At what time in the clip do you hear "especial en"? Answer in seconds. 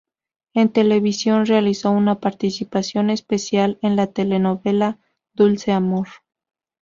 3.11-3.95